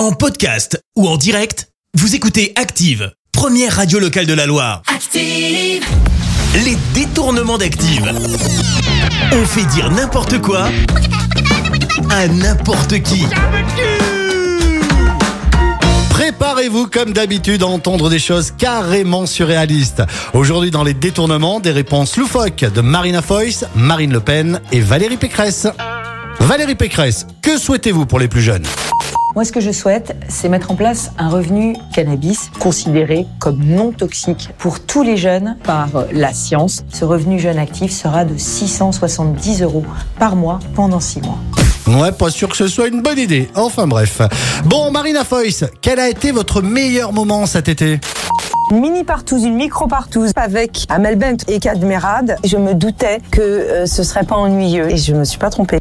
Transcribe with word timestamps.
En 0.00 0.12
podcast 0.12 0.82
ou 0.96 1.06
en 1.06 1.18
direct, 1.18 1.68
vous 1.92 2.14
écoutez 2.14 2.54
Active, 2.56 3.12
première 3.32 3.76
radio 3.76 3.98
locale 3.98 4.24
de 4.24 4.32
la 4.32 4.46
Loire. 4.46 4.80
Active. 4.86 5.84
Les 6.64 6.78
détournements 6.94 7.58
d'Active. 7.58 8.10
On 9.30 9.44
fait 9.44 9.66
dire 9.66 9.90
n'importe 9.90 10.40
quoi 10.40 10.70
à 12.08 12.28
n'importe 12.28 13.02
qui. 13.02 13.26
Préparez-vous 16.08 16.86
comme 16.86 17.12
d'habitude 17.12 17.62
à 17.62 17.66
entendre 17.66 18.08
des 18.08 18.18
choses 18.18 18.52
carrément 18.56 19.26
surréalistes. 19.26 20.02
Aujourd'hui 20.32 20.70
dans 20.70 20.82
les 20.82 20.94
détournements, 20.94 21.60
des 21.60 21.72
réponses 21.72 22.16
loufoques 22.16 22.64
de 22.64 22.80
Marina 22.80 23.20
Foïs, 23.20 23.66
Marine 23.74 24.14
Le 24.14 24.20
Pen 24.20 24.62
et 24.72 24.80
Valérie 24.80 25.18
Pécresse. 25.18 25.66
Valérie 26.38 26.74
Pécresse, 26.74 27.26
que 27.42 27.58
souhaitez-vous 27.58 28.06
pour 28.06 28.18
les 28.18 28.28
plus 28.28 28.40
jeunes? 28.40 28.64
Moi, 29.36 29.44
ce 29.44 29.52
que 29.52 29.60
je 29.60 29.70
souhaite, 29.70 30.16
c'est 30.28 30.48
mettre 30.48 30.72
en 30.72 30.74
place 30.74 31.12
un 31.16 31.28
revenu 31.28 31.76
cannabis 31.94 32.50
considéré 32.58 33.26
comme 33.38 33.60
non 33.62 33.92
toxique 33.92 34.50
pour 34.58 34.80
tous 34.80 35.04
les 35.04 35.16
jeunes 35.16 35.56
par 35.62 35.88
la 36.12 36.32
science. 36.32 36.82
Ce 36.92 37.04
revenu 37.04 37.38
jeune 37.38 37.58
actif 37.58 37.92
sera 37.92 38.24
de 38.24 38.36
670 38.36 39.62
euros 39.62 39.84
par 40.18 40.34
mois 40.34 40.58
pendant 40.74 40.98
6 40.98 41.20
mois. 41.22 41.38
Ouais, 41.86 42.10
pas 42.10 42.30
sûr 42.30 42.48
que 42.48 42.56
ce 42.56 42.66
soit 42.66 42.88
une 42.88 43.02
bonne 43.02 43.18
idée. 43.18 43.48
Enfin 43.54 43.86
bref. 43.86 44.20
Bon, 44.64 44.90
Marina 44.90 45.24
Foïs, 45.24 45.64
quel 45.80 46.00
a 46.00 46.08
été 46.08 46.32
votre 46.32 46.60
meilleur 46.60 47.12
moment 47.12 47.46
cet 47.46 47.68
été? 47.68 48.00
Une 48.72 48.80
mini 48.80 49.04
partouze, 49.04 49.44
une 49.44 49.56
micro 49.56 49.86
partouze 49.86 50.32
avec 50.34 50.86
Amel 50.88 51.16
Bent 51.16 51.44
et 51.46 51.60
Cadmerade. 51.60 52.36
Je 52.44 52.56
me 52.56 52.74
doutais 52.74 53.18
que 53.30 53.40
euh, 53.40 53.86
ce 53.86 54.02
serait 54.02 54.24
pas 54.24 54.36
ennuyeux 54.36 54.90
et 54.90 54.96
je 54.96 55.14
me 55.14 55.24
suis 55.24 55.38
pas 55.38 55.50
trompée. 55.50 55.78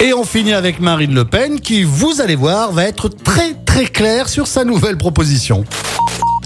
Et 0.00 0.14
on 0.14 0.24
finit 0.24 0.52
avec 0.52 0.78
Marine 0.78 1.12
Le 1.12 1.24
Pen 1.24 1.58
qui, 1.60 1.82
vous 1.82 2.20
allez 2.20 2.36
voir, 2.36 2.70
va 2.72 2.84
être 2.84 3.08
très 3.08 3.54
très 3.66 3.86
claire 3.86 4.28
sur 4.28 4.46
sa 4.46 4.64
nouvelle 4.64 4.96
proposition. 4.96 5.64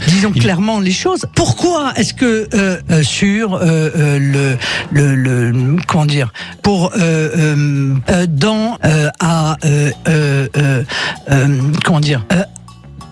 Disons 0.09 0.33
clairement 0.33 0.81
les 0.81 0.91
choses. 0.91 1.27
Pourquoi 1.35 1.93
est-ce 1.97 2.15
que 2.15 2.49
euh, 2.55 2.81
euh, 2.91 3.03
sur 3.03 3.55
euh, 3.55 3.91
euh, 3.95 4.19
le, 4.19 4.57
le, 4.91 5.51
le 5.53 5.77
comment 5.87 6.07
dire 6.07 6.33
pour 6.63 6.93
euh, 6.99 7.95
dans 8.29 8.79
euh, 8.85 9.11
à 9.21 9.57
euh, 9.65 9.91
euh, 10.09 10.49
euh, 10.57 10.83
euh, 11.31 11.59
comment 11.85 12.01
dire 12.01 12.25
euh, 12.33 12.43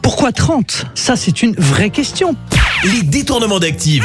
pourquoi 0.03 0.33
30 0.33 0.87
Ça 0.95 1.17
c'est 1.17 1.43
une 1.43 1.55
vraie 1.55 1.91
question. 1.91 2.35
Les 2.85 3.03
détournements 3.03 3.61
d'Active. 3.61 4.05